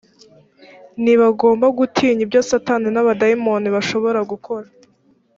[1.01, 4.67] ntibagomba gutinya ibyo satani n’abadayimoni bashobora gukora